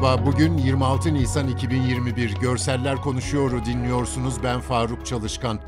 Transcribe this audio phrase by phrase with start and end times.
[0.00, 2.34] Merhaba, bugün 26 Nisan 2021.
[2.34, 4.34] Görseller Konuşuyor'u dinliyorsunuz.
[4.42, 5.60] Ben Faruk Çalışkan.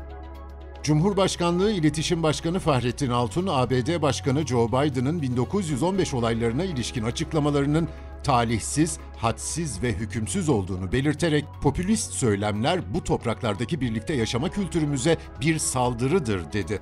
[0.83, 7.89] Cumhurbaşkanlığı İletişim Başkanı Fahrettin Altun, ABD Başkanı Joe Biden'ın 1915 olaylarına ilişkin açıklamalarının
[8.23, 16.53] talihsiz, hadsiz ve hükümsüz olduğunu belirterek popülist söylemler bu topraklardaki birlikte yaşama kültürümüze bir saldırıdır
[16.53, 16.81] dedi.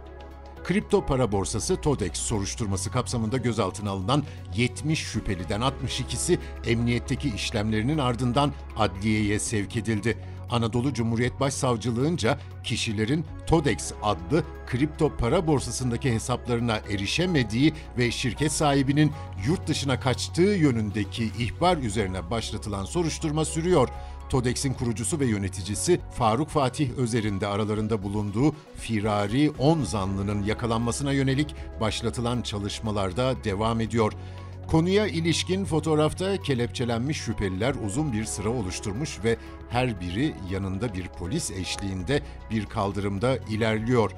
[0.69, 4.23] Kripto para borsası TODEX soruşturması kapsamında gözaltına alınan
[4.55, 10.17] 70 şüpheliden 62'si emniyetteki işlemlerinin ardından adliyeye sevk edildi.
[10.49, 19.11] Anadolu Cumhuriyet Başsavcılığınca kişilerin TODEX adlı kripto para borsasındaki hesaplarına erişemediği ve şirket sahibinin
[19.47, 23.89] yurt dışına kaçtığı yönündeki ihbar üzerine başlatılan soruşturma sürüyor.
[24.29, 31.55] TODEX'in kurucusu ve yöneticisi Faruk Fatih Özer'in de aralarında bulunduğu firari 10 zanlının yakalanmasına yönelik
[31.81, 34.13] başlatılan çalışmalarda devam ediyor.
[34.67, 39.37] Konuya ilişkin fotoğrafta kelepçelenmiş şüpheliler uzun bir sıra oluşturmuş ve
[39.69, 44.11] her biri yanında bir polis eşliğinde bir kaldırımda ilerliyor.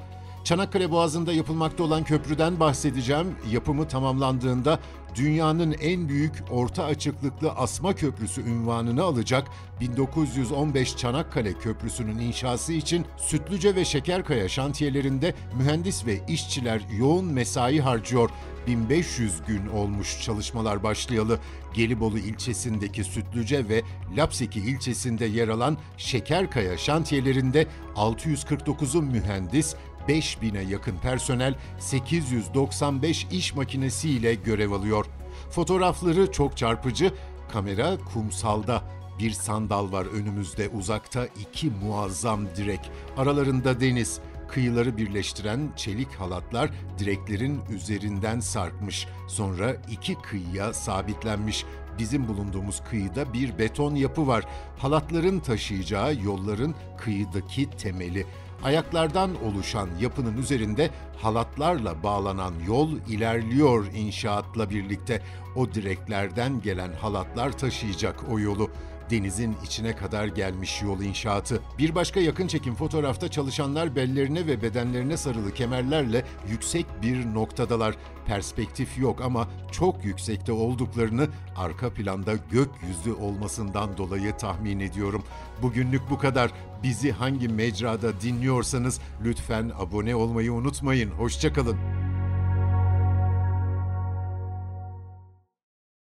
[0.43, 3.35] Çanakkale Boğazı'nda yapılmakta olan köprüden bahsedeceğim.
[3.51, 4.79] Yapımı tamamlandığında
[5.15, 9.47] dünyanın en büyük orta açıklıklı asma köprüsü ünvanını alacak
[9.79, 18.29] 1915 Çanakkale Köprüsü'nün inşası için Sütlüce ve Şekerkaya şantiyelerinde mühendis ve işçiler yoğun mesai harcıyor.
[18.67, 21.39] 1500 gün olmuş çalışmalar başlayalı.
[21.73, 23.81] Gelibolu ilçesindeki Sütlüce ve
[24.17, 29.75] Lapseki ilçesinde yer alan Şekerkaya şantiyelerinde 649'un mühendis,
[30.07, 35.05] 5000'e yakın personel 895 iş makinesiyle görev alıyor.
[35.49, 37.13] Fotoğrafları çok çarpıcı.
[37.53, 38.83] Kamera kumsalda.
[39.19, 42.91] Bir sandal var önümüzde uzakta iki muazzam direk.
[43.17, 44.19] Aralarında deniz.
[44.49, 49.07] Kıyıları birleştiren çelik halatlar direklerin üzerinden sarkmış.
[49.27, 51.65] Sonra iki kıyıya sabitlenmiş.
[51.99, 54.45] Bizim bulunduğumuz kıyıda bir beton yapı var.
[54.77, 58.25] Halatların taşıyacağı yolların kıyıdaki temeli.
[58.63, 65.21] Ayaklardan oluşan yapının üzerinde halatlarla bağlanan yol ilerliyor inşaatla birlikte.
[65.55, 68.69] O direklerden gelen halatlar taşıyacak o yolu.
[69.11, 71.61] Denizin içine kadar gelmiş yol inşaatı.
[71.77, 77.95] Bir başka yakın çekim fotoğrafta çalışanlar bellerine ve bedenlerine sarılı kemerlerle yüksek bir noktadalar.
[78.25, 85.23] Perspektif yok ama çok yüksekte olduklarını arka planda gökyüzü olmasından dolayı tahmin ediyorum.
[85.61, 86.51] Bugünlük bu kadar.
[86.83, 91.11] Bizi hangi mecrada dinliyorsanız lütfen abone olmayı unutmayın.
[91.11, 92.00] Hoşçakalın.